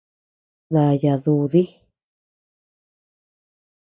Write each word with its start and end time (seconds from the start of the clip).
Dáaya 0.73 1.13
dudi. 1.23 1.63